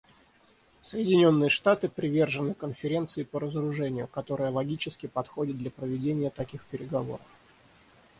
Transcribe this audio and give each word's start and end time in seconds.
Соединенные 0.81 1.49
Штаты 1.51 1.87
привержены 1.87 2.55
Конференции 2.55 3.21
по 3.21 3.39
разоружению, 3.39 4.07
которая 4.07 4.49
логически 4.49 5.05
подходит 5.05 5.59
для 5.59 5.69
проведения 5.69 6.31
таких 6.31 6.65
переговоров. 6.65 7.21